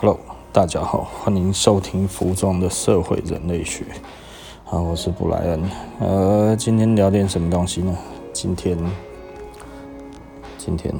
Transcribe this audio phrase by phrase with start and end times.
[0.00, 0.16] Hello，
[0.52, 3.84] 大家好，欢迎收听服装的社会人类学。
[4.62, 5.70] 好，我是布莱恩。
[5.98, 7.92] 呃，今天聊点什么东西呢？
[8.32, 8.78] 今天，
[10.56, 10.94] 今天，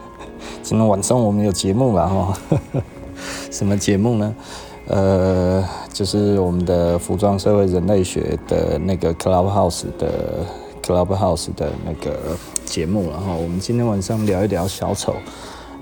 [0.64, 2.38] 今天晚上我们有节目了哈。
[3.52, 4.34] 什么节目呢？
[4.86, 5.62] 呃，
[5.92, 10.46] 就是我们的服装社会人类学的那个 Clubhouse 的
[10.82, 12.18] Clubhouse 的那个
[12.64, 15.14] 节目，然后我们今天晚上聊一聊小丑。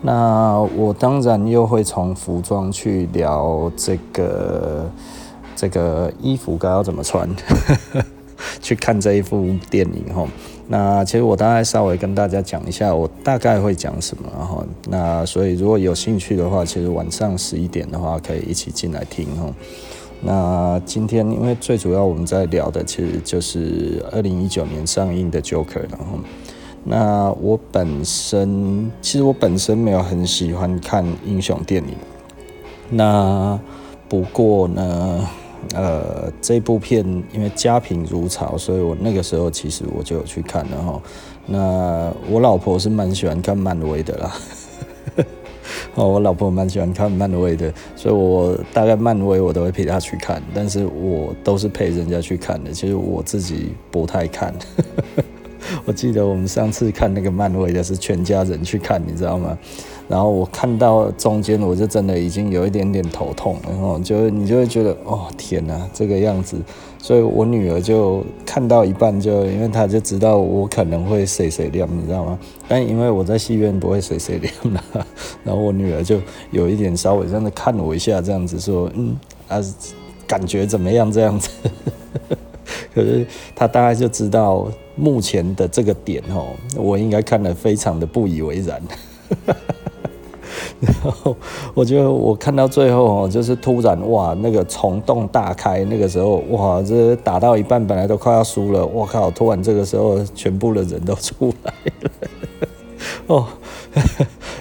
[0.00, 4.88] 那我当然又会从服装去聊这个
[5.56, 7.28] 这个衣服该要怎么穿，
[8.62, 10.24] 去看这一部电影哈。
[10.68, 14.64] 那其实我大概稍微跟大家讲一下，我大概会讲什么哈。
[14.88, 19.52] 那所以如果有兴趣的话，其实晚上十一点的话可以一起进来听哈。
[20.20, 26.18] 那今天因为最主要我们在聊的其实就是二零一九年上映的 Joker 然后。
[26.90, 31.94] 那我本身其实我本身没有很喜欢看英雄电影，
[32.88, 33.60] 那
[34.08, 35.28] 不过呢，
[35.74, 41.02] 呃，这部片因为家贫如潮，所以我那个时候其实我就有去看了哈。
[41.44, 44.32] 那我老婆是蛮喜欢看漫威的啦，
[45.94, 54.54] 哦，我老婆蛮喜欢看漫威的，所以我大概漫威我都会陪她去看，但是我都是陪人家去看的，其实我自己不太看。
[55.84, 59.56] 我记得我们上次看那个漫威的是全家人去看，你知道吗？
[60.08, 66.56] 然后我看到中间，我就真的已经有一点点头痛，然后就你就会觉得哦天哪，这个样子。
[67.00, 72.38] 所以我女儿就看到一半就，因为她就知道我可能会碎碎念，你知道吗？
[72.66, 75.06] 但因为我在戏院不会碎碎念的，
[75.44, 76.18] 然后我女儿就
[76.50, 79.14] 有一点稍微这样子看我一下，这样子说，嗯
[79.46, 79.62] 啊，
[80.26, 81.12] 感觉怎么样？
[81.12, 81.50] 这样子。
[82.94, 84.68] 可是他大概就知道。
[85.00, 88.82] 目前的这个点哦，我应该看得非常的不以为然。
[90.80, 91.36] 然后
[91.72, 99.30] 我觉得我看到最后哦，就是突然哇，那个虫洞大开，那个时候哇，这打到一半本来都快要输了，我靠！
[99.30, 102.10] 突然这个时候全部的人都出来了。
[103.28, 103.46] 哦，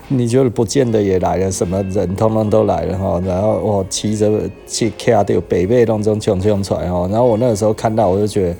[0.09, 3.21] 你就不见得也来了，什么人通通都来了哈。
[3.25, 4.31] 然后我骑着
[4.65, 7.07] 去卡掉北背当中冲冲出来哈。
[7.11, 8.55] 然后我那个时候看到，我就觉得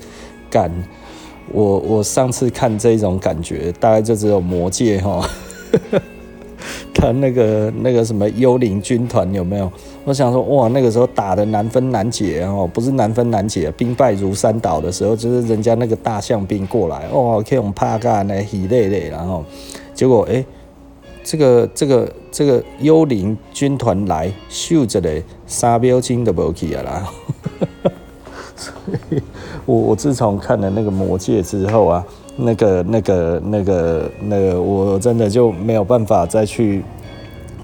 [0.50, 0.70] 干。
[1.50, 5.26] 我我上次看这种感觉，大概就只有魔界哈，
[6.92, 9.72] 他那个那个什么幽灵军团有没有？
[10.04, 19.42] 我想说哇，那个时候打得难分难解哦，不是难分难解，兵败如山倒的时候，就是人家那个大象兵过来哦，可以用帕干来洗累累，然后
[19.94, 20.44] 结果哎、
[21.28, 27.12] 这个这个这个幽灵军团来，秀着嘞，三秒钟都无去啊啦。
[28.56, 28.72] 所
[29.10, 29.20] 以
[29.66, 32.02] 我我自从看了那个魔戒之后啊，
[32.38, 36.82] 那个那个那个那个，我真的就没有办法再去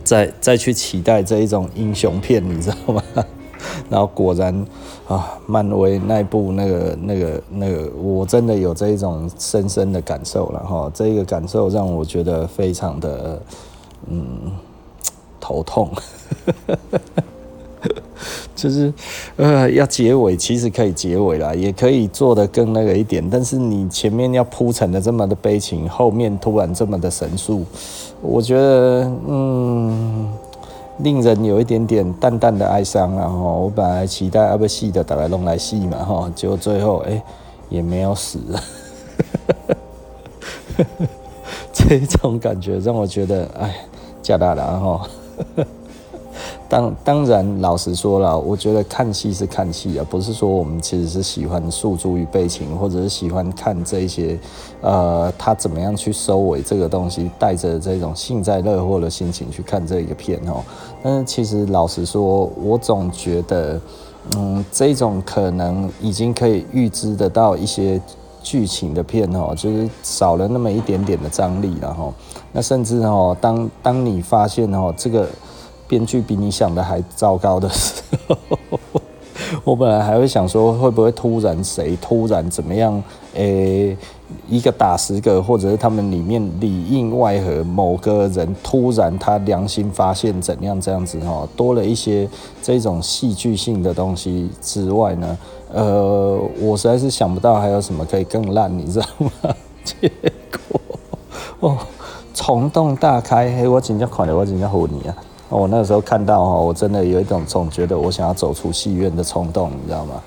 [0.04, 3.02] 再再去期待这一种英雄片，你知道吗？
[3.88, 4.54] 然后果然
[5.09, 10.91] 啊，漫威那部那个那个那个，我真的有这一种深深的感受了哈。
[10.94, 13.43] 这个感受让我觉得非常的
[14.09, 14.26] 嗯
[15.38, 15.91] 头痛。
[18.56, 18.91] 就是，
[19.37, 23.22] 呃，要结尾其实可以结尾啦，也可以做得更那个一点。
[23.28, 27.64] 但是你前面要铺陈的这么的悲情，后面突然这么的神速，
[28.22, 30.32] 我觉得，嗯，
[30.99, 37.22] 令人有一点点淡淡的哀伤然后，我本来期待阿不戏的打来龙来戏嘛，哈，结果最后，哎、
[37.69, 38.38] 也没有死。
[41.72, 43.75] 这种感觉让我觉得，哎，
[44.22, 45.09] 假大了哈。
[46.66, 54.38] 当当然，老实说了，我觉得看戏是看戏啊，不是说我们其实是喜欢诉诸于悲情，或者是喜欢看这些，
[54.80, 60.64] 呃，他怎么样去收尾这个东西，带着这种幸灾乐祸的心情去看这一个片哦。
[61.02, 63.81] 但是其实老实说，我总觉得，
[64.36, 68.00] 嗯，这种可能已经可以预知得到一些
[68.42, 72.12] 剧情的片哦，就是少了那么一点点的张力了哈。
[72.52, 75.28] 那甚至哦，当当你发现哦，这个。
[75.94, 78.37] 编剧比你想的还糟糕的时候，
[79.62, 83.00] 我本来还会想说，会不会突然谁突然怎么样？
[83.35, 83.96] 诶、
[84.49, 92.29] 一个打十个，或者是他们里面里应外合，某个人突然他良心发现怎样这样子哈，多了一些
[92.61, 95.38] 这种戏剧性的东西之外呢，
[95.73, 99.31] 呃，我实在是想不到还有什么可以更烂，你知道吗？
[99.85, 100.11] 结
[100.69, 100.81] 果
[101.61, 101.79] 哦，
[102.35, 105.17] 虫洞大开，嘿，我真正看了，我真正服你啊！
[105.58, 110.22] 我那个时候看到哈，我真的有一种总觉得我想要走出戏院的冲动，你知道吗？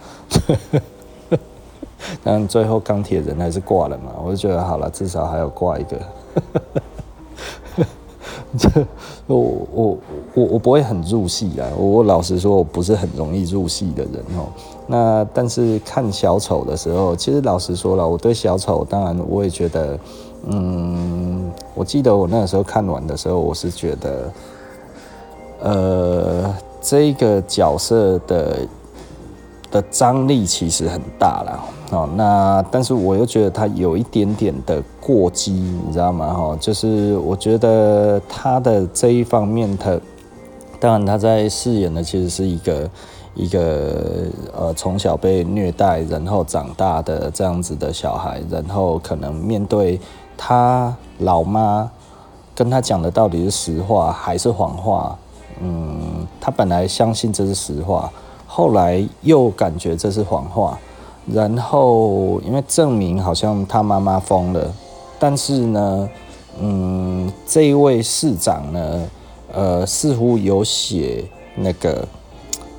[2.23, 5.99] 但最后钢铁人还是挂了嘛，我就觉得好了，至少还有挂一个。
[8.57, 8.69] 这
[9.27, 9.37] 我
[9.73, 9.97] 我
[10.33, 14.47] 我我不会很入戏啊，我老实说，我不是很容易入戏的人哦。
[14.87, 19.99] 那但是看小丑的时候，其实老实说了，我对小丑，当然我也觉得，
[20.45, 24.31] 嗯，我记得我那个时候看完的时候，我是觉得，
[25.59, 28.57] 呃，这个角色的。
[29.69, 31.59] 的张力其实很大了，
[31.91, 36.33] 哦，那但是我又觉得他有一点点的过激，你知道吗？
[36.33, 39.99] 哈，就是我觉得他的这一方面，他
[40.79, 42.89] 当然他在饰演的其实是一个
[43.35, 44.01] 一个
[44.57, 49.99] 呃从小被虐待然后长大的这样子的小孩，然后可能面对
[50.37, 51.91] 他老妈
[52.55, 55.19] 跟他讲的到底是实话还是谎话，
[55.61, 58.11] 嗯，他本来相信这是实话。
[58.45, 60.79] 后来又感觉这是谎话，
[61.31, 64.73] 然后因为证明好像他妈妈疯了，
[65.19, 66.09] 但是呢，
[66.59, 69.09] 嗯，这一位市长呢，
[69.51, 71.25] 呃，似乎有写
[71.55, 72.07] 那个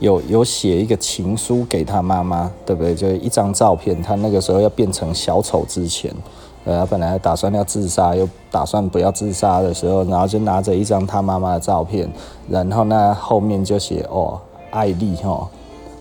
[0.00, 2.94] 有有写一个情书给他妈妈，对不对？
[2.94, 6.10] 就一张照片，他那个时候要变成小丑之前，
[6.69, 12.06] 呃，本来打算要自杀，又打算不要自杀的时候，然后就拿着一张他妈妈的照片，
[12.47, 14.38] 然后那后面就写哦，
[14.70, 15.49] 爱丽哈。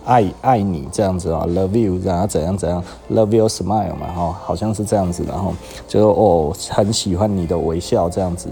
[0.03, 5.53] 爱爱你这样子啊，love you，然后怎样怎样，love your smile 嘛，哈，好像是这样子，然后
[5.87, 8.49] 就哦，很喜欢你的微笑这样子。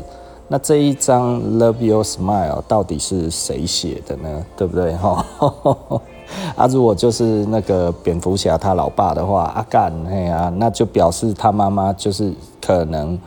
[0.47, 4.45] 那这一张 love your smile 到底是谁写的呢？
[4.55, 4.93] 对不对？
[4.95, 5.25] 哈，
[6.55, 13.17] 啊，如果就是那个蝙蝠侠他老爸的话，阿干，哎呀，那就表示他妈妈就是可能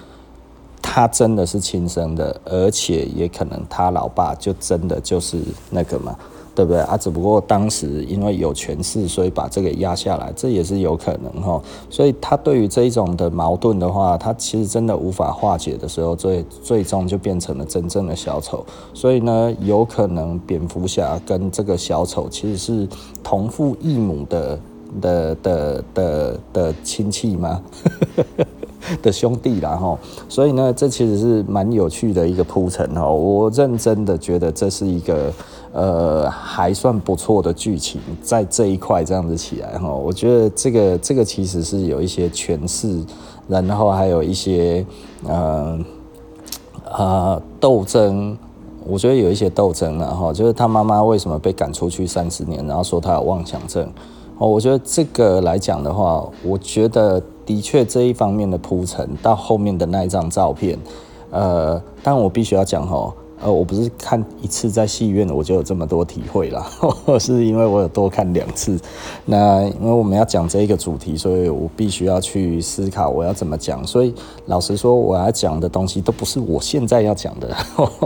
[0.83, 5.39] 他真的是亲生的，而且也可能他老爸就真的就是
[5.71, 6.17] 那个嘛。
[6.59, 6.97] 对不对啊？
[6.97, 11.63] 只不过当时因为有权势，所以把这个压下来，这也是有可能哈。
[11.89, 18.67] 所以他对于这一种的矛盾的话，他其实真的无法化解的时候，最最终就变成了真正的小丑。
[18.93, 22.89] 所以呢，有可能蝙蝠侠跟这个小丑其实是
[23.23, 24.61] 同父异母的
[25.01, 27.63] 的的的的亲戚吗？
[29.03, 29.99] 的兄弟啦哈。
[30.29, 33.07] 所以呢，这其实是蛮有趣的一个铺陈哈。
[33.09, 35.33] 我认真的觉得这是一个。
[35.71, 42.99] 呃，还算不错的剧情，在这一块这样子起来哈，我觉得这个这个其实是有一些诠释，
[43.47, 44.85] 然后还有一些
[45.27, 45.79] 呃
[46.91, 48.37] 呃斗争，
[48.87, 53.87] 我觉得有一些斗争了哈，就是他妈妈为什么被赶出去三十年，然后说他有妄想症，
[54.39, 60.79] 哦，我觉得这个来讲的话，我觉得的确这一方面的铺陈到后面的那一张照片，
[61.31, 63.11] 呃，但我必须要讲哈。
[63.41, 66.67] 呃，我不是看一次在戏院我就有这么多体会了，
[67.21, 68.77] 是因为我有多看两次。
[69.25, 73.87] 那因为我们要讲这一个主题，所以我必须要去思考我要怎么讲。
[73.87, 74.13] 所以
[74.47, 77.57] 老实说，我要讲的东西都不是我现在要讲的，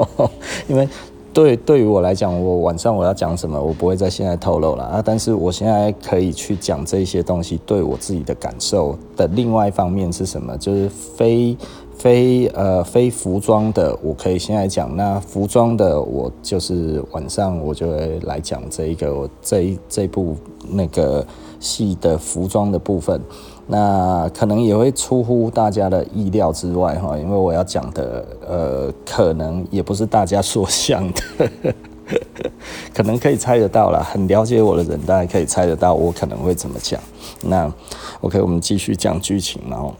[0.68, 0.86] 因为
[1.32, 5.02] 对对于我来讲，我晚上我要讲什么，我不会在现在透露了啊。
[5.04, 11.56] 但是我现在可以去讲这些东西对我自己的感受的另外一方面是什么，就是非。
[11.94, 14.96] 非呃非服装的，我可以现在讲。
[14.96, 20.34] 那服装的，我就是晚上我就会来讲这一个我这这部
[20.68, 21.24] 那个
[21.60, 23.20] 戏的服装的部分。
[23.66, 31.72] 那可能也会出乎大家的意料之外哈，因为我要讲的呃，可能也不是大家所想的，
[32.92, 34.00] 可能可以猜得到啦。
[34.02, 37.00] 很了解我的人，大家可以猜得到我可能会怎么讲。
[37.42, 37.72] 那
[38.20, 39.94] OK，我们继续讲剧情，然后。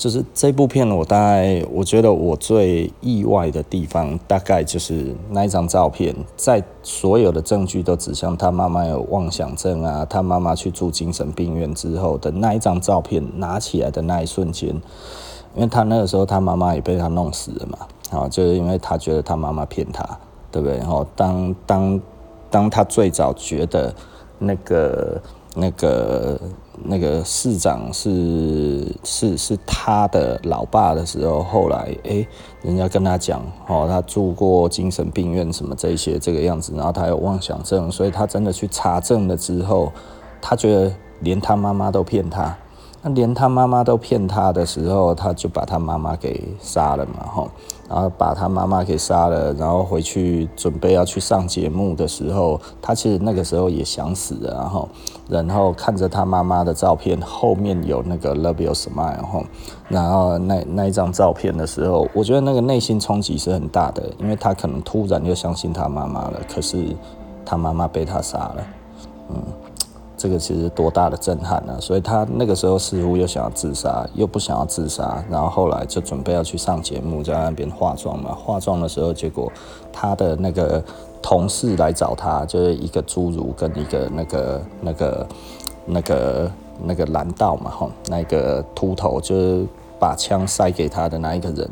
[0.00, 14.70] 就是这部片，我大概我觉得我最意外的地方，大概就是那一张照片，在所有的证据都指向他妈妈有妄想症啊，他妈妈去住精神病院之后的那一张照片拿起来的那一瞬间，
[15.54, 20.02] 因为他那个时候他妈妈也被他弄死了嘛，啊，就是因为他觉得他妈妈骗他，
[20.50, 20.78] 对不对？
[20.78, 22.00] 然后当当
[22.48, 23.94] 当他最早觉得
[24.38, 25.20] 那个
[25.54, 26.40] 那个。
[26.82, 32.26] 那个市长是是是他的老爸的时候，后来诶、
[32.62, 39.92] 人家跟他讲哦，他住过精神病院什么这些这个样子，然后他有妄想症，所以他真的去查证了之后，
[40.40, 40.90] 他觉得
[41.20, 42.56] 连他妈妈都骗他。
[43.02, 47.48] 那连他妈妈都骗他的时候，他就把他妈妈给杀了嘛，吼，
[47.88, 54.88] 然后把他妈妈给杀了，然后回去准备要去上节目的时候，他其实那个时候也想死了，然后，
[55.30, 59.44] 然后看着他妈妈的照片后面有那个 Love Your Smile，后，
[59.88, 66.94] 然后那那一张照片的时候，我觉得那个内心冲击是很大的，因为他可能突然就相信他妈妈了，可是
[67.46, 68.56] 他妈妈被他杀了，
[69.30, 69.36] 嗯。
[70.20, 71.80] 这个其实多大的震撼呢？
[71.80, 78.34] 所以他那个时候似乎又想要自杀，又不想要自杀，然后后来就准备要去上节目，在那边化妆嘛。
[78.34, 79.50] 化妆的时候，结果
[79.90, 80.84] 他的那个
[81.22, 85.26] 同事来找他，就是一个侏儒跟一个那个那个
[85.86, 86.52] 那个
[86.84, 89.66] 那个蓝道嘛，吼，那个秃头就是
[89.98, 91.66] 把枪塞给他的那一个人，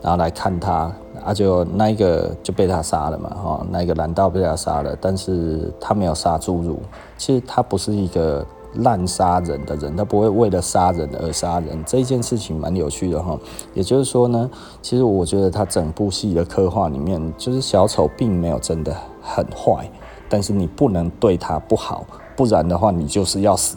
[0.00, 0.90] 然后来看他。
[1.24, 6.78] 啊，就那一个就被他杀了嘛，哈，那一个蓝道被他杀了，但是他没有杀侏儒。
[7.16, 11.82] 其实他不是一个滥杀人的人，他不会为了杀人而杀人。
[11.84, 13.38] 这件事情蛮有趣的哈。
[13.74, 14.50] 也就是说呢，
[14.80, 19.90] 其实我觉得他整部戏的刻画里面，就是小丑并没有真的很坏，
[20.28, 23.76] 但是你不能对他不好，不然的话你就是要死。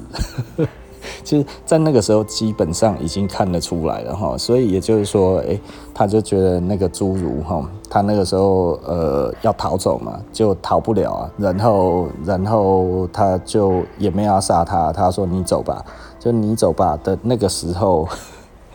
[1.23, 5.59] 其实，在那个时候，基本上已经看得出来了哈，所以也就是说，哎，
[5.93, 15.83] 他就觉得那个侏儒哈，他那个时候呃要逃走嘛，就逃不了啊，然后，然后他就也没有要杀他，他说你走吧，
[16.19, 18.07] 就你走吧的那个时候，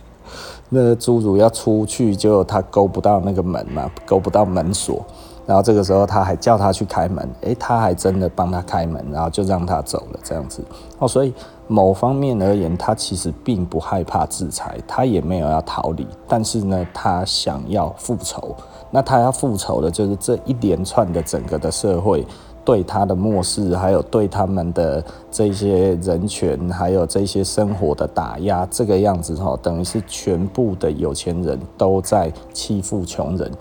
[0.70, 5.04] 那个侏儒要出去，就他勾不到那个门嘛，勾不到门锁。
[5.46, 10.62] 然后这个时候他还叫他去开门，诶，他还真的帮他开门，然后就让他走了这样子
[10.98, 11.08] 哦。
[11.08, 11.32] 所以
[11.68, 18.56] 某方面而言，他其实并不害怕制裁，他也没有要逃离，但是呢，他想要复仇。
[18.90, 22.26] 那他要复仇的就是这一连串的整个的社会
[22.64, 33.52] 对他的漠视，还有对他们的这些人权，还有这些生活的打压，这个样子哈，等于是全部的有钱人都在欺负穷人。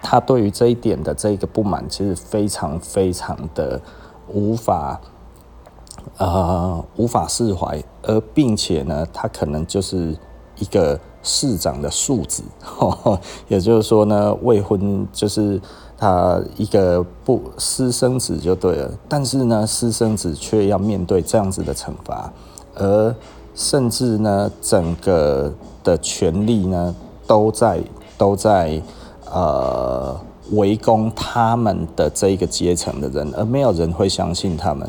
[0.00, 3.80] 他对于这一点的这个不满，其实非常非常的
[4.32, 5.00] 无法，
[6.18, 10.16] 呃，无法释怀，而并且呢，他可能就是
[10.58, 12.42] 一个市长的庶子，
[13.48, 15.60] 也就是说呢，未婚就是
[15.96, 22.32] 他一个不私生子就对了，但是呢，私生子却要面对这样子的惩罚，
[22.74, 23.14] 而
[23.54, 26.94] 甚至呢，整个的权力呢，
[27.26, 27.80] 都在
[28.16, 28.82] 都在。
[29.32, 30.16] 呃，
[30.52, 34.88] 围攻他们的这一个阶层的人，而没有人会相信他们，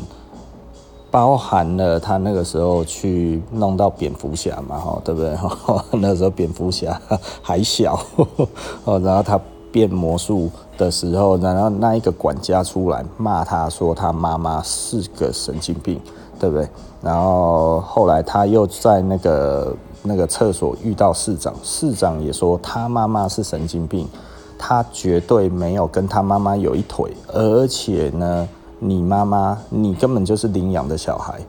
[1.10, 5.36] 包含了他那个时候去弄到蝙蝠侠嘛，哈，对不对？
[6.00, 7.00] 那时候蝙蝠侠
[7.40, 7.98] 还小，
[8.84, 9.40] 哦，然后他
[9.72, 16.00] 变魔术的时候，然后那一个管家出来骂他说他妈妈是个神经病，
[16.38, 16.68] 对不对？
[17.02, 24.08] 然后后来他又在那个那个厕所遇到市长，市长也说他妈妈是神经病。
[24.58, 31.40] 他绝对没有跟他妈妈有一腿，而且呢，你妈妈你根本就是领养的小孩，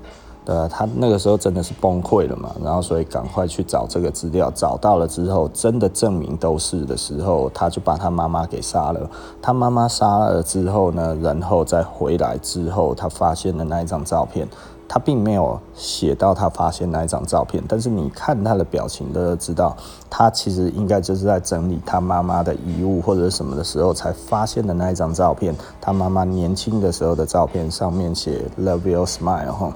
[0.46, 0.67] 对啊？
[0.72, 9.10] 他那个时候真的是崩溃了嘛，然后所以赶快去找这个资料，找到了之后，真的证明都是的时候，他就把他妈妈给杀了。
[9.41, 14.48] 他妈妈杀了之后呢，然后再回来之后，他发现了那一张照片。
[14.89, 19.75] 他并没有写到他发现那一张照片，但是你看他的表情都知道，
[20.10, 25.53] 他其实应该就是在整理他妈妈的遗物或者什么的时候才发现的那一张照片。
[25.82, 29.74] 他妈妈年轻的时候的照片上面写 “Love your smile” 哈，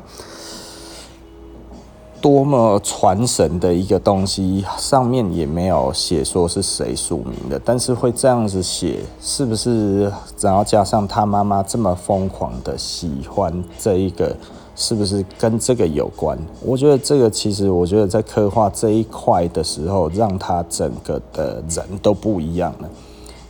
[2.22, 10.10] 多么传神的一个东西，上面也没有写说是谁署名的，但是会这样子写，是不是？
[10.40, 14.34] 然后加上他妈妈这么疯狂的喜欢这一个。
[14.82, 16.36] 是不是跟这个有关？
[16.66, 22.90] 我觉得这个其实，我觉得在刻画这一块的时候，让他整个的人都不一样了。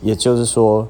[0.02, 0.86] 也就是说，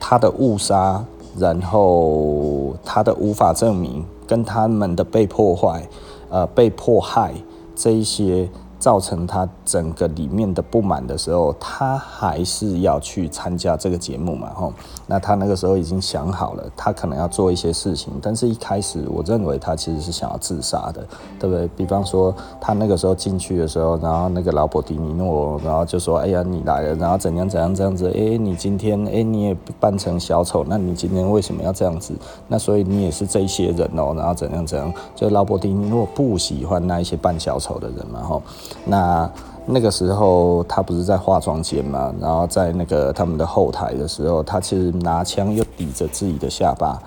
[0.00, 1.04] 他的误杀，
[1.36, 5.86] 然后他的无法证明，跟他们的被破坏、
[6.30, 7.34] 呃被迫害
[7.76, 8.48] 这一些。
[8.82, 14.50] 造成他整个里面的不满的时候，他还是要去参加这个节目嘛？
[14.56, 14.72] 吼，
[15.06, 21.06] 那他那个时候已经想好了，他可能要做一些事情，但是一开始我认为他其实是想要自杀的，
[21.38, 21.68] 对不对？
[21.76, 28.08] 比方说他那个时候进去的时候，然后那个劳勃迪尼诺，然后就说：“哎呀，你来了，然后怎样怎样这样子？
[28.08, 32.12] 哎，你今天哎你也扮成小丑，那你今天为什么要这样子？
[32.48, 34.92] 那所以你也是这些人哦，然后怎样怎样？
[35.14, 38.20] 就劳勃迪尼诺不喜欢那一些扮小丑的人嘛？
[38.20, 38.42] 吼。
[38.84, 39.30] 那
[39.66, 42.12] 那个时候，他不是在化妆间嘛？
[42.20, 47.00] 然后在那个他们的后台的时候，他其实拿枪又抵着自己的下巴，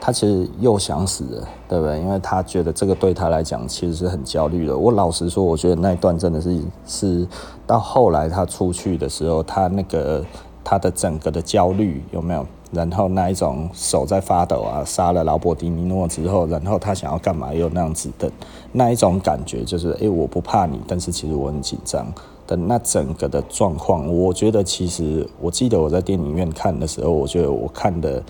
[0.00, 2.00] 他其实又想死了，对不对？
[2.00, 4.76] 因为他觉得这个对他来讲其实是很焦虑的。
[4.76, 7.28] 我老实说，我觉得那一段真的是是
[7.66, 10.24] 到后来他出去的时候，他那个
[10.64, 12.46] 他的整个的焦虑有没有？
[12.70, 18.30] 然后那一种手在发抖啊，杀了劳勃迪尼诺之后，然后他想要干嘛又那样子的，
[18.72, 22.06] 那一种感觉就是，哎，我不怕你，但是其实我很紧张。
[22.46, 28.22] 的那整个的状况，我觉得其实我记得我在电影院看的时候，我觉得我看的，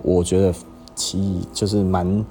[0.00, 0.54] 我觉得
[0.94, 2.24] 其就是蛮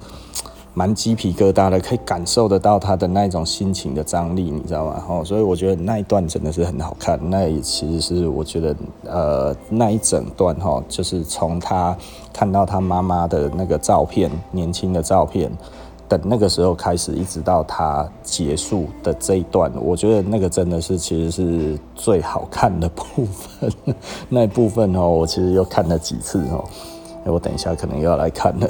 [0.78, 5.02] 蛮鸡皮疙瘩的，可以感受得到他的那种心情的张力，你知道吗？
[5.08, 7.18] 哦，所以我觉得那一段真的是很好看。
[7.28, 11.98] 那也其实是我觉得，呃，那一整段哈，就是从他
[12.32, 15.50] 看到他妈妈的那个照片，年轻的照片，
[16.06, 23.68] 等那个时候开始，一直到他结束的这一段，我觉得那个真的是其实是最好看的部分。
[24.30, 26.64] 那一部分哦，我其实又看了几次哦。
[27.24, 28.68] 我等一下可能又要来看了。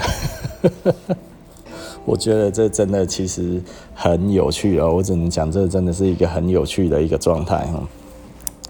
[2.04, 3.62] 我觉得这真的其实
[3.94, 7.86] 很有趣哦，我只能讲，这真的是一个很有趣的一个状态哈。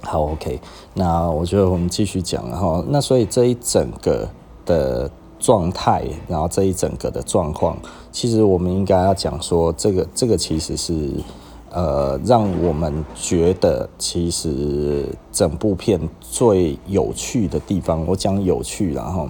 [0.01, 0.61] 好，OK，
[0.95, 2.85] 那我觉得我们继续讲哈。
[2.89, 4.29] 那所以这一整个
[4.65, 7.77] 的状态，然后这一整个的状况，
[8.11, 11.11] 其实我们应该要讲说，这个这个其实是
[11.71, 18.05] 呃，让我们觉得其实整部片最有趣的地方。
[18.07, 19.29] 我讲有趣，然后。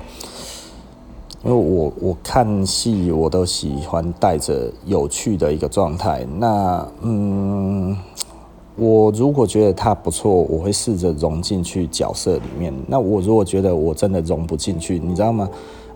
[1.44, 6.26] 因为我我看戏，我都喜欢带着有趣的一个状态。
[6.38, 7.96] 那嗯，
[8.76, 12.74] 我如果觉得他不错，我会试着融进去角色里面。
[12.88, 15.48] 那我如果觉得我真的融不进去，你知道吗？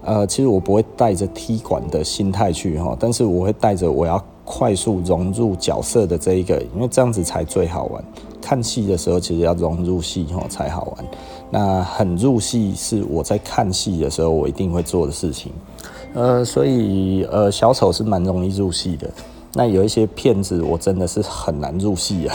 [0.05, 8.05] 呃，其实我不会带着踢馆的心态去哈，但是我会带着我要快速融入角色的这一个，因为这样子才最好玩。
[8.43, 11.07] 看戏的时候，其实要融入戏哈才好玩。
[11.51, 15.53] 那很入戏是我在看戏的时候，我一定会做的事情，
[16.15, 19.09] 呃，所以呃，小丑是蛮容易入戏的。
[19.55, 22.35] 那有一些骗子，我真的是很难入戏啊。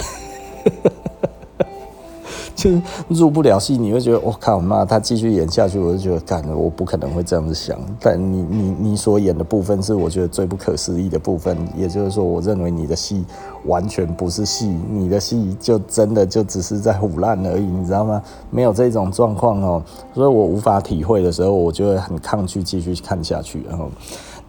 [2.57, 2.71] 就
[3.07, 7.77] 入不了戏，你会觉得我靠妈，他继续演下去，我就觉得干了，我不可能会这样子想。
[7.99, 13.23] 但你你你所演的部分是我觉得最不可思议的部分，也就是说，我认为你的戏
[13.65, 18.19] 完全不是戏，你的戏就真的就只是在唬烂而已，你知道吗？
[18.49, 19.83] 没有这种状况哦，
[20.15, 23.87] 所以我无法体会的时候，我就会很抗拒继续看下去，然后。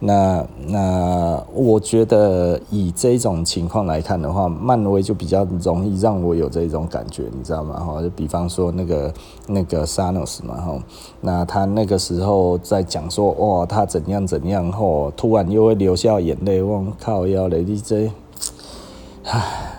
[0.01, 7.79] 那那我觉得以这种情况来看的话，漫威就比较容易让我有这种感觉，你知道吗？
[7.79, 9.13] 哈，就比方说那个
[9.47, 10.83] 那个 Thanos 嘛，哈，
[11.19, 18.11] 那他那个时候在讲说，哇，他怎样怎样，后，突然又会流下眼泪，我靠，要雷 DJ，
[19.25, 19.75] 唉。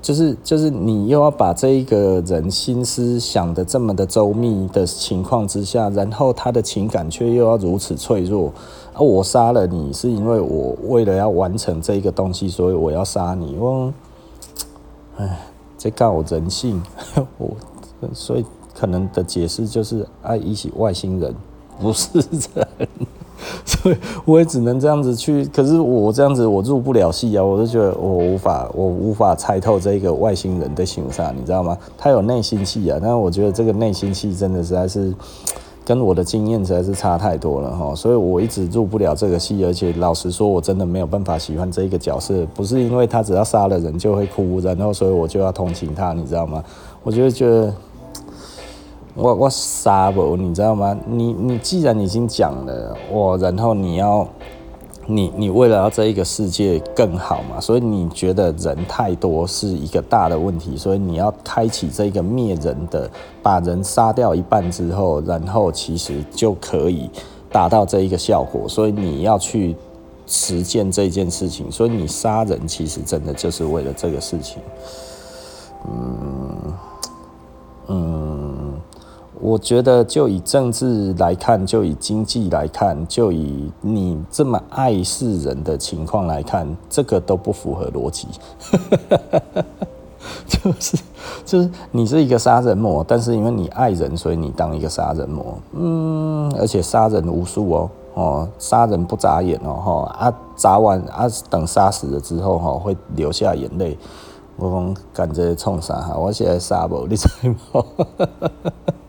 [0.00, 8.50] 就是就是你又要把这一个人心思想得这么的周密的情况之下，然后他的情感却又要如此脆弱。
[8.98, 13.56] 啊，我杀了你是因为我为了要完成这个东西，所以我要杀你。
[13.56, 13.92] 我，
[15.18, 15.38] 哎，
[15.78, 16.82] 这告我人性。
[17.38, 17.48] 我
[18.12, 21.32] 所以可能的解释就是爱一起外星人
[21.80, 22.68] 不是人。
[23.64, 31.78] 所以我也只能这样子去，可是我这样子我入不了戏啊，我就觉得我无法，我无法猜透这个外星人的形象，你知道吗？
[31.96, 35.14] 他有内心戏啊，但是我觉得这个内心戏真的实在是
[35.88, 46.62] 跟我的经验实在是差太多了哈，所以我一直入不了这个戏，而且老实说，我真的没有办法喜欢这一个角色，不是因为他只要杀了人就会哭，然后所以我就要同情他，你知道吗？
[47.02, 47.72] 我就觉得。
[49.14, 50.96] 我我杀不，你知道吗？
[51.04, 54.28] 你你既然已经讲了，我然后你要
[55.10, 63.10] 你你为了要这一个世界更好嘛，所以你觉得人太多是一个大的问题，所以你要开启这个灭人的，
[63.42, 67.08] 把人杀掉一半之后，然后其实就可以
[67.50, 69.74] 达到这一个效果，所以你要去
[70.26, 74.60] 实践这件事情，所以你杀人其实真的就是为了这个事情，
[75.86, 76.74] 嗯
[77.86, 78.74] 嗯。
[79.40, 88.26] 我觉得，就以政治来看，就以经济来看，就以你这么爱世人的情况来看，这个都不符合逻辑。
[90.46, 90.98] 就 是
[91.44, 95.58] 就是，你是一个杀人魔，但是因为你爱人，所以你当一个杀人魔。
[95.72, 103.96] 嗯，而且杀人无数哦，哦，杀人不眨眼哦，哈啊，眨完啊，等杀死了之后哈，会流下眼泪。
[104.56, 106.16] 我讲干这冲啥哈？
[106.16, 107.28] 我现在杀不，你知
[107.72, 107.86] 道吗？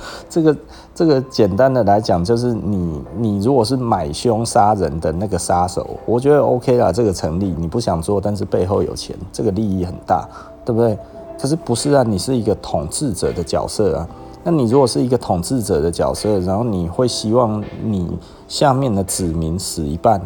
[0.28, 0.56] 这个
[0.94, 7.54] 这个简单的来讲，就是你你如果是买凶杀人的那个杀手，我觉得 OK 啦，这个成立。
[7.58, 10.28] 你不想做，但是背后有钱，这个利益很大，
[10.64, 10.98] 对不对？
[11.40, 14.08] 可是不是啊，你是一个统治者的角色啊。
[14.44, 18.08] 那你如果是一个统治者的角色，然后你会希望你
[18.46, 20.20] 下面的子民死一半，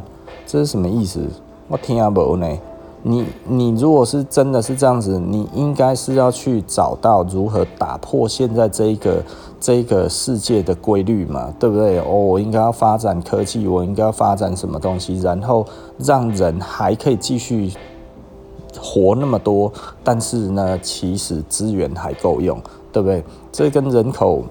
[0.47, 1.21] 这是什么意思？
[1.69, 2.47] 我听不懂呢。
[3.03, 9.23] 你你如果是真的是这样子，你应该是要去找到如何打破现在这一个
[9.61, 11.99] 这个世界的规律嘛，对不对？
[11.99, 15.67] 哦，我应该要发展科技，我应该要发展什么东西，然后
[15.99, 17.73] 让人还可以继续
[18.81, 19.73] 活那么多，
[20.05, 22.61] 但是呢，其实资源还够用，
[22.93, 23.25] 对不对？
[23.51, 24.45] 这跟人口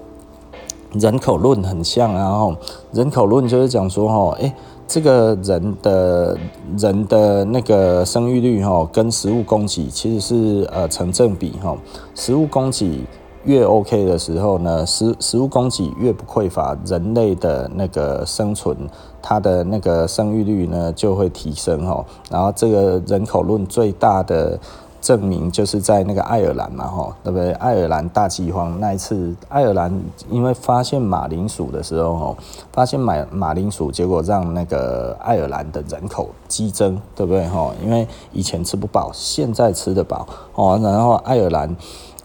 [0.92, 2.54] 人口论很像，然后
[2.92, 4.54] 人口论就是讲说哈，哎，
[4.92, 6.36] 这个人的
[6.76, 11.74] 人的那个生育率哈，跟食物供给其实是呃成正比哈，
[12.14, 13.00] 食物供给
[13.44, 18.76] 越 OK 的时候呢，食食物供给越不匮乏，人类的那个生存，
[19.22, 24.60] 它的那个生育率呢就会提升哈，然后这个人口论最大的。
[25.02, 27.50] 证明就是在那个爱尔兰嘛，吼，对不对？
[27.54, 29.92] 爱尔兰大饥荒那一次，爱尔兰
[30.30, 32.36] 因为发现马铃薯的时候，吼，
[32.72, 37.46] 发现买马铃薯，结果让那个爱尔兰的人口激增，对不对？
[37.48, 41.76] 吼，因为以前吃不饱，现在吃得饱，哦，然后爱尔兰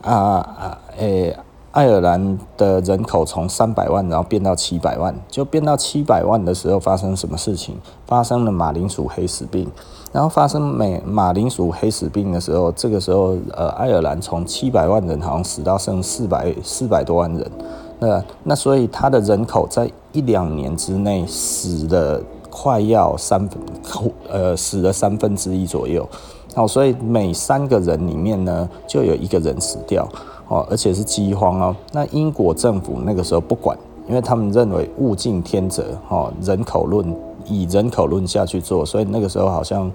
[0.03, 1.35] 啊啊，诶、
[1.77, 7.75] 爱尔兰的人口从三百万，然后变到七百万，就变到七百万的时候发生什么事情？
[8.07, 9.69] 发生了马铃薯黑死病，
[10.11, 17.51] 然后发生美马铃薯黑死病的时候，这个时候呃，爱尔兰从七百万人好像死到剩四百四百多万人，
[17.99, 23.61] 那那所以他的人口在一两年之内死了快要三分，
[24.27, 26.09] 呃，死了三分之一左右，
[26.55, 30.09] 好，所以每三个人里面呢，就有一个人死掉。
[30.47, 31.75] 哦，而且是饥荒哦。
[31.91, 39.91] 那英国政府那个时候不管，因为他们认为物竞天择，哦，人口论以人口论下去做，所以那个时候好像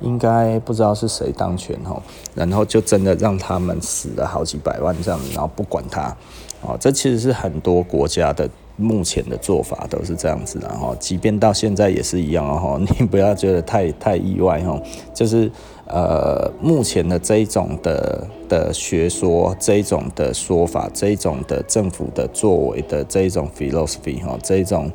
[0.00, 2.00] 应该不知道是谁当权哦，
[2.34, 6.16] 然后就真的让他们死了好几百万这样，然后不管他，
[6.62, 14.80] 哦，这其实是很多国家的目前的做法都是这样子的哈，即便到现在也是一样哦，你不要觉得太太意外哈，
[15.12, 15.50] 就是。
[15.88, 24.90] 呃，目前的这一种的的学说，这一种的说法，这一种的政府的作为的这一种 philosophy 哈，这一种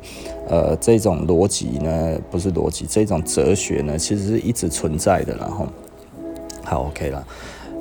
[0.48, 5.66] 呃这种逻辑呢，不是逻辑，这种哲学呢，其实是一直存在的，然后
[6.62, 7.26] 好 OK 了。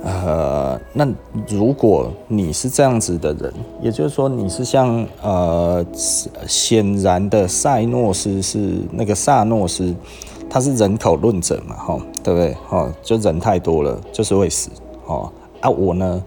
[0.04, 1.06] 呃，那
[1.50, 5.86] 如果你是这样子的人，也就是说你是像呃
[6.47, 9.93] 显然的塞诺斯是那个萨诺斯。
[10.54, 12.54] 他是人口论者嘛，吼，对不对？
[12.68, 14.70] 吼，就人太多了，就是会死，
[15.06, 16.22] 哦，啊，我呢，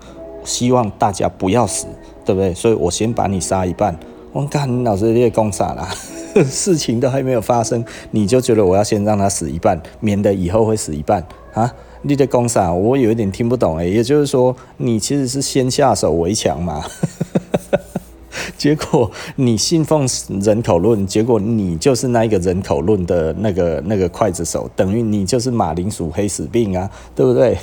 [0.45, 1.87] 希望大家不要死，
[2.25, 2.55] 对不对？
[2.55, 3.95] 所以我先把你杀一半。
[4.33, 5.87] 我看你老师你也讲啥啦？
[6.49, 11.71] 事情都还没有发生，你就觉得我要先让他死一半，免得以后会死一半啊？
[12.01, 12.73] 你在讲啥？
[12.73, 13.91] 我有一点听不懂诶。
[13.91, 16.83] 也就是说，你其实是先下手为强嘛。
[18.59, 20.07] 结果你信奉
[20.41, 27.57] 人口论，结果你就是那一个人口论的那个那个刽子手，等于你就是马铃薯黑死病啊， 对不对？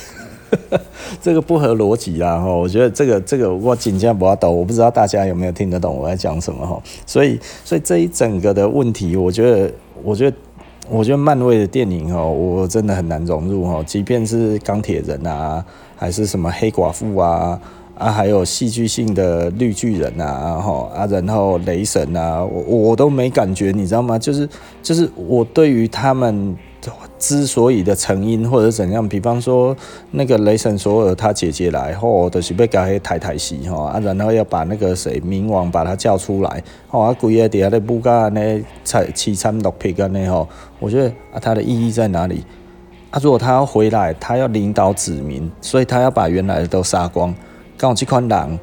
[1.21, 2.37] 这个不合逻辑啊！
[2.37, 6.77] 哈，我觉得这个这个我真的不知道，我不知道大家有没有听得懂我在讲什么哈。
[7.05, 10.35] 所以所以这一整个的问题，我觉得我觉得
[10.89, 15.63] 我觉得漫威的电影哈，我真的很难融入哈，即便是钢铁人啊，
[15.95, 17.57] 还是什么黑寡妇啊。
[18.01, 24.17] 啊，还有戏剧性的绿巨人啊，哈啊，然后雷神啊，我我都没感觉，你知道吗？
[24.17, 24.49] 就是
[24.81, 26.57] 就是我对于他们
[27.19, 29.77] 之所以的成因或者怎样，比方说
[30.09, 38.41] 那个雷神索尔他姐姐来，后就是被搞黑太太戏哈啊，然后要把那个谁冥王把他叫出来，哦啊，鬼啊底下的布加呢，
[38.83, 42.43] 才七三六皮干呢吼，我觉得啊，他的意义在哪里？
[43.11, 47.31] 啊，如果他要回来，他要领导子民，所以他要把原来的都杀光。
[47.81, 48.57] 跟我去宽档。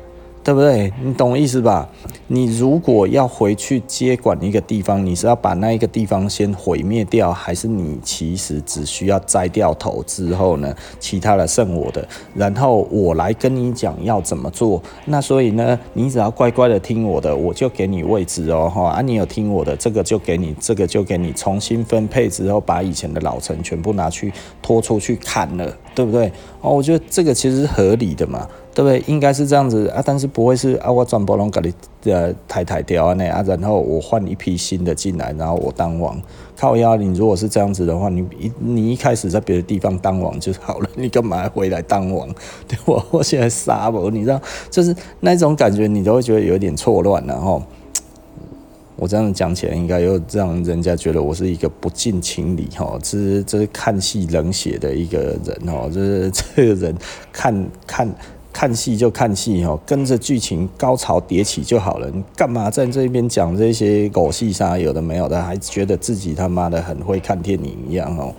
[0.44, 0.90] 对不对？
[1.04, 1.86] 你懂我意思吧？
[2.28, 14.82] 你如果要回去接管一个地方，你是要把那一个地方先毁灭掉，还是你其实只需要摘掉头之后呢，其他的剩我的，然后我来跟你讲要怎么做？
[15.04, 26.30] 那所以呢，你只要乖乖的听我的，我就给你位置哦，哈啊，你有听我的，这个就给你，这个就给你重新分配之后，把以前的老城全部拿去拖出去砍了，对不对？
[26.60, 28.46] 哦，我觉得这个其实是合理的嘛。
[28.72, 29.02] 对不对？
[29.12, 36.16] 应该是这样子啊，但是不会是啊，我转播拢给你呃抬抬掉啊那啊，然后我换一批新的进来，然后我当王。
[36.56, 42.28] 靠腰，你如果是这样子的话，你一你一开始在别的地方当王就好了， 你干嘛还回来当王？
[42.68, 47.60] 对我我现在杀我，你知道，就是那种感觉，你都会觉得有点错乱然后。
[48.98, 56.94] 我这样讲起来，应该又让人家觉得我是一个不近情理哈，这是这是看戏冷血的一个人哦，就是这个人
[57.32, 58.14] 看看。
[58.50, 62.10] 看戏就看戏哦，跟着剧情高潮迭起就好了。
[62.12, 68.34] 你干嘛在这边讲这些狗戏啥有的没有的，还觉得自己他妈的很会看电影一样哦？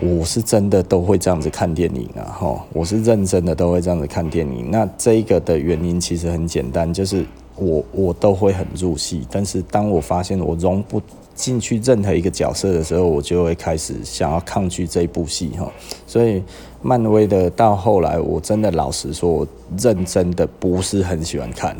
[0.00, 2.34] 我是真的都会这样子看电影啊！
[2.36, 4.72] 哈，我是认真的都会这样子看电影。
[4.72, 7.24] 那这个的原因其实很简单，就是
[7.58, 9.26] 我我都会很入戏。
[9.30, 11.00] 但是当我发现我融不
[11.34, 15.70] 进去任何一个角色的时候，我就会开始想要抗拒这部戏哈。
[16.06, 16.42] 所以
[16.82, 19.46] 漫威的到后来，我真的老实说，
[19.78, 21.76] 认真的不是很喜欢看。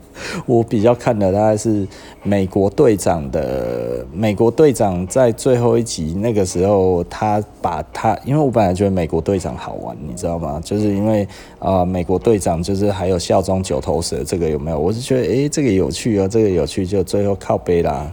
[0.46, 1.86] 我比较看的大概是
[2.22, 10.60] 美国队长的，美国队长在最后一集那个时候，他把他，因为我本来觉得美国队长好玩，你知道吗？
[10.64, 11.26] 就是因为
[11.58, 14.78] 啊、美国队长就是还有效忠九头蛇，这个有没有？
[14.78, 18.12] 我是觉得诶、这个有趣啊，这个有趣，就最后靠背啦。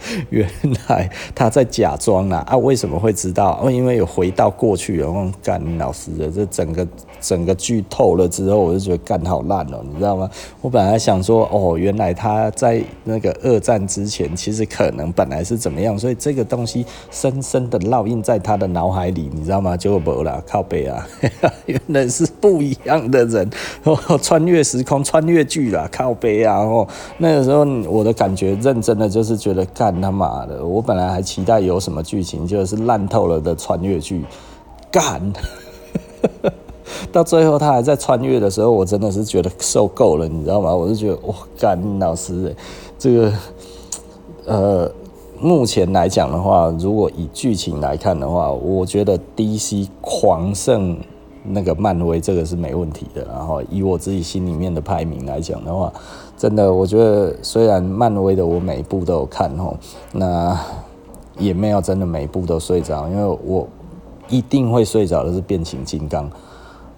[0.30, 0.48] 原
[0.88, 2.56] 来他在假装啦啊！
[2.56, 3.68] 为什么会知道？
[3.70, 6.86] 因为有回到过去，然后干老师的这整个
[7.20, 10.28] 整个剧透了之后，我就觉得干好烂哦，你知道吗？
[10.60, 19.76] 我本来想说，哦，原来他在那个二战之前，其实可能本来是怎么样，所以这个东西深深的烙印在他的脑海里，你知道吗？
[19.76, 21.06] 结果没了，靠北啊，
[21.66, 23.48] 原来是不一样的人，
[23.84, 26.58] 哦，穿越时空，穿越剧啦，靠北啊！
[26.58, 26.86] 哦，
[27.18, 29.89] 那个时候我的感觉，认真的就是觉得干。
[29.98, 30.62] 他妈的！
[30.62, 34.26] 我本来还期待有什么剧情，就是烂透了的穿越剧，
[34.90, 35.32] 干！
[37.10, 40.74] 到最后他还在穿越的时候，我真的是觉得受够了，你知道吗？
[40.74, 42.56] 我就觉得哇，干老师欸，
[42.98, 43.32] 这个
[44.44, 44.92] 呃，
[45.40, 50.98] 目前来讲的话，如果以剧情来看的话，我觉得 DC 狂胜
[51.42, 53.24] 那个漫威，这个是没问题的。
[53.24, 55.90] 然后以我自己心里面的排名来讲的话。
[56.40, 59.76] 真的，我觉得虽然漫威的我每一部都有看吼，
[60.12, 60.58] 那
[61.38, 63.68] 也没有真的每一部都睡着，因为我
[64.30, 66.30] 一定会睡着的是变形金刚。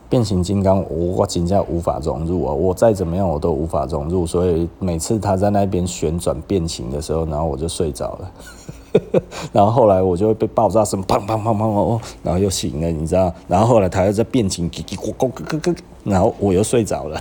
[0.09, 8.31] 变形金刚我真的无法融入啊，我再怎么样我都无法融入，所以每次他在那边旋转变形的时候，然后我就睡着了，
[9.52, 17.20] 然后后来我就会被爆炸声砰砰砰砰砰，然后又醒了，你知道，然后后来他又在变形，叽叽咕咕咕咕咕，然后我又睡着了。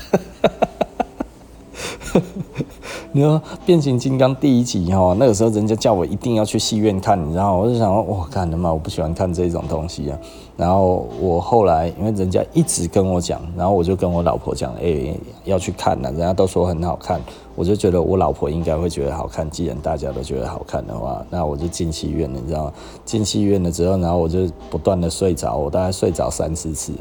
[3.13, 10.17] 你说变形金刚第一集哈，那个时候人家叫我一定要去戏院看，你知道，我就想说，哇，干的嘛，我不喜欢看这种东西啊。
[10.55, 17.19] 然后我后来因为人家一直跟我讲，然后我就跟我老婆讲，哎、要去看了，人家都说很好看，
[17.53, 19.49] 我就觉得我老婆应该会觉得好看。
[19.49, 22.73] 既然大家都觉得好看的话，那我就进戏院了，你知道吗？
[23.03, 26.93] 进戏院了之后，然后我就不断的睡着，我大概睡着三四次，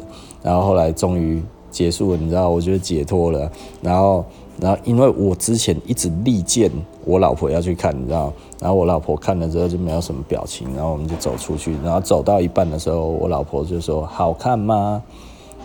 [0.42, 3.48] 然后后来终于结束了，你知道，我觉得解脱了，
[3.80, 4.24] 然后。
[4.60, 6.70] 然后，因为我之前一直力荐
[7.04, 15.02] 我老婆要去看，你知道，然后我老婆看了之后就没有什么表情，然后我们就走出去，然后走到一半的时候，我老婆就说：“好看吗？”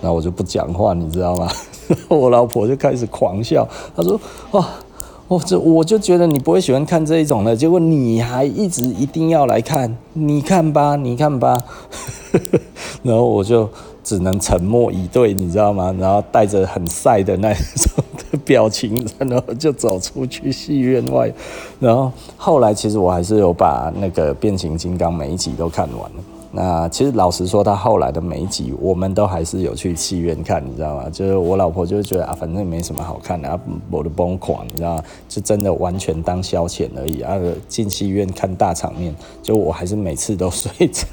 [0.02, 1.50] 然后我就不讲话，你知道吗？
[2.08, 4.20] 我老婆就开始狂笑，她说
[4.52, 4.66] ：“哇，
[5.28, 11.64] 我这我就觉得你不会喜欢看这一种的，结果你还一直一定要来看，你看吧，你看吧。”
[13.04, 13.70] 然后我就
[14.04, 15.96] 只能沉默以对，你知道吗？
[16.00, 18.04] 然后带着很晒的那种。
[18.38, 21.32] 表情，然后就走出去戏院外，
[21.80, 26.24] 然后后来其实我还是有把那个变形金刚每一集都看完了。
[26.58, 31.10] 那其实老实说，他后来的每一集我们都还是有去戏院看，你知道吗？
[31.10, 33.60] 就是我老婆就觉得啊，反正没什么好看的，啊，
[33.92, 35.04] 我的崩狂，你知道？
[35.28, 37.38] 就真的完全当消遣而已啊。
[37.68, 41.06] 进戏院看大场面，就我还是每次都睡着。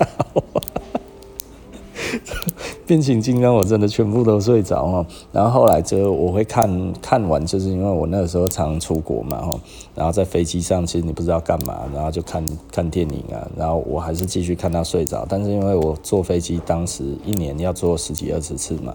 [2.86, 9.60] 变形金刚我真的全部都睡着哦，然后后来就我会看看完，就是因为我那个时候常出国嘛，
[9.94, 18.94] 然后在飞机上其实你不知道干嘛，然后就看看电影啊，然后我还是继续看到睡着，但是因为我坐飞机当时一年要坐十几二十次嘛，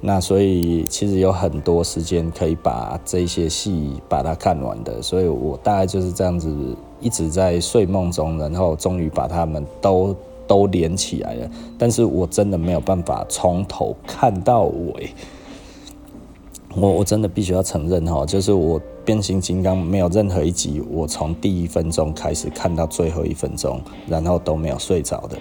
[0.00, 6.54] 那所以其实有很多时间可以把这些戏把它看完的，所以我大概就是这样子
[7.00, 10.14] 一直在睡梦中，然后终于把他们都。
[10.48, 15.10] 都连起来了，但是我真的没有办法从头看到尾。
[16.74, 25.38] 我我真的必须要承认哈，就是我变形金刚没有任何一集，我从第一分钟开始看到最后一分钟，然后都没有睡着的。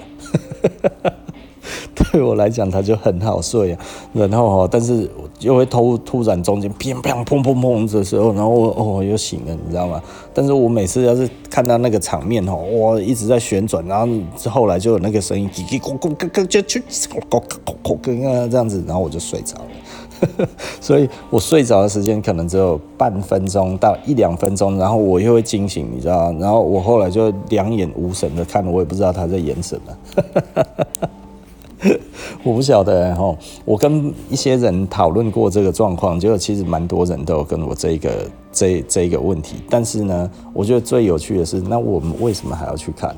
[2.17, 3.79] 对我来讲，它就很好睡啊。
[4.11, 5.07] 然后哈，但是
[5.39, 10.01] 又会突突然中间砰砰砰砰砰的时候，然后我哦又醒了，你知道吗？
[10.33, 14.07] 但是我每次要是看到那个场面哈，哇一直在旋转，然后
[14.49, 20.47] 后来就有那个声音叽叽咕咕咕咕就就咕咕咕咕咕啊这样子，然后我就睡着了。
[20.81, 26.33] 所以我睡着的时间可能只有半分钟到一两分钟，然后我又会惊醒，你知道？
[26.39, 29.95] 然后我后来就两眼无神的看，我也不知道他在演什么。
[32.43, 39.57] 我不晓得哈，我跟一些人讨论过这个状况，结果其实蛮多人都有跟我这个这这一个问题。
[39.69, 43.15] 但是呢，我觉得最有趣的是，那我们为什么还要去看？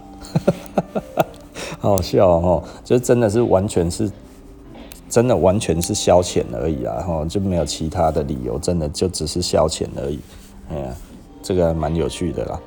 [1.80, 4.12] 好笑哦，就真的是完全是
[5.10, 10.20] 真的完全是消遣而已啊，哈，就没有其他的理由，真的就只是消遣而已。
[10.70, 10.96] 哎呀，
[11.42, 12.60] 这个蛮有趣的啦。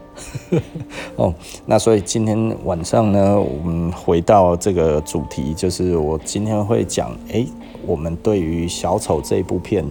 [1.16, 1.32] 哦，
[1.64, 7.46] 那所以今天晚上呢，我们回到这个主题，就是我今天会讲，哎，
[7.86, 9.84] 我们对于小丑这部片，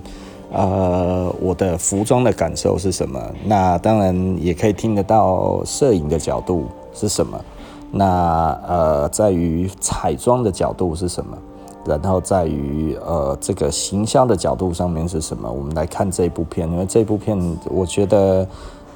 [0.52, 3.20] 呃，我的服装的感受是什么？
[3.46, 7.44] 那当然也可以听得到摄影的角度是什么。
[7.92, 11.38] 那呃，在于彩妆的角度是什么？
[11.86, 15.52] 然后在于呃这个行销的角度上面是什么？
[15.52, 18.48] 我们来看这部片，因为这部片我觉得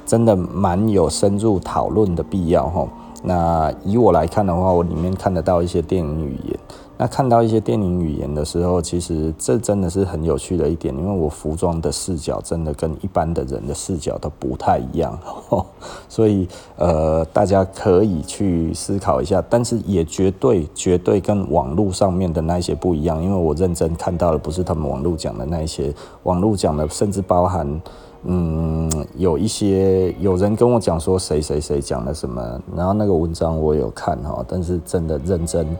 [0.04, 2.88] 真的蛮有深入讨论的必要哈。
[3.22, 6.58] 那以我来看的话，我里面看得到一些电影语言。
[6.98, 15.18] 那看到一些电影语言的时候，其实这真的是很有趣的一点，因为我服装的视角真的跟一般的人的视角都不太一样，
[16.08, 27.80] 所以呃，大家可以去思考一下，但是也绝对绝对跟网络上面的那些不一样，因为我认真看到的不是他们网络讲的那一些，网络讲的甚至包含
[28.24, 32.42] 嗯，有一些有人跟我讲说谁谁谁讲了什么，
[32.74, 35.76] 然后那个文章我有看哈，但是真的认真。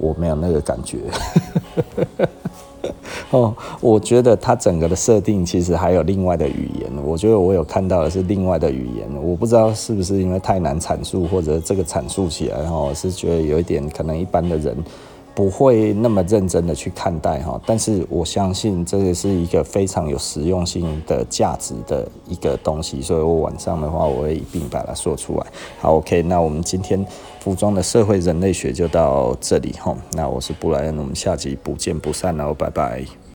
[0.00, 0.98] 我没有那个感觉，
[3.30, 6.90] 哦，我觉得它整个的设定其实还有另外的语言。
[7.04, 14.74] 我觉得我有看到的是另外的语言，我不知道是不是因为太难阐述，或者这个阐述起来哈，是觉得有一点可能一般的人。
[15.34, 25.46] 不会那么认真的去看待哈，但是我相信这个是一个非常有实用性的价值的一个东西，所以我晚上的话我会一并把它说出来。
[25.80, 27.04] 好，OK，那我们今天
[27.40, 33.20] 服装的社会人类学就到这里哈，那我是布莱恩，我们下集不见不散哦，拜拜。